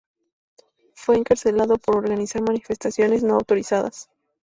Fue 0.95 1.15
encarcelado 1.15 1.77
por 1.77 1.95
organizar 1.95 2.41
manifestaciones 2.41 3.21
no 3.21 3.35
autorizadas. 3.35 4.09